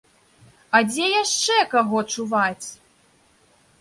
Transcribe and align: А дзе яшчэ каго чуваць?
А 0.77 0.81
дзе 0.87 1.05
яшчэ 1.23 1.57
каго 1.75 1.99
чуваць? 2.15 2.67